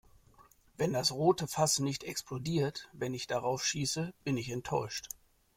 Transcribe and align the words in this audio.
Wenn 0.77 0.93
das 0.93 1.11
rote 1.11 1.47
Fass 1.47 1.77
nicht 1.77 2.03
explodiert, 2.05 2.89
wenn 2.91 3.13
ich 3.13 3.27
darauf 3.27 3.63
schieße, 3.63 4.15
bin 4.23 4.35
ich 4.35 4.49
enttäuscht. 4.49 5.09